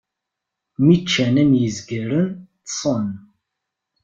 [0.83, 2.27] Mi ččan am yizgaren,
[2.61, 3.05] ṭṭsen.